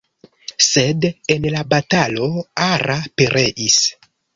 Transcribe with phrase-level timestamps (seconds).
[0.67, 1.05] Sed
[1.37, 2.33] en la batalo
[2.73, 3.83] Ara pereis.